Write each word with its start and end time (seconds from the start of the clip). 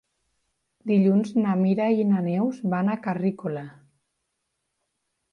Dilluns 0.91 1.33
na 1.41 1.51
Mira 1.59 1.89
i 2.03 2.07
na 2.13 2.23
Neus 2.27 2.61
van 2.73 2.89
a 2.93 2.95
Carrícola. 3.03 3.65